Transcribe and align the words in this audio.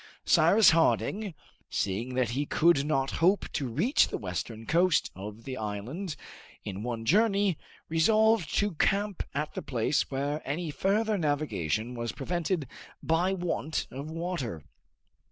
Cyrus 0.25 0.71
Harding, 0.71 1.35
seeing 1.69 2.15
that 2.15 2.31
he 2.31 2.47
could 2.47 2.87
not 2.87 3.11
hope 3.21 3.47
to 3.51 3.67
reach 3.67 4.07
the 4.07 4.17
western 4.17 4.65
coast 4.65 5.11
of 5.15 5.43
the 5.43 5.57
island 5.57 6.15
in 6.63 6.81
one 6.81 7.05
journey, 7.05 7.55
resolved 7.87 8.51
to 8.55 8.71
camp 8.73 9.21
at 9.35 9.53
the 9.53 9.61
place 9.61 10.09
where 10.09 10.41
any 10.43 10.71
further 10.71 11.19
navigation 11.19 11.93
was 11.93 12.13
prevented 12.13 12.67
by 13.03 13.33
want 13.33 13.85
of 13.91 14.09
water. 14.09 14.63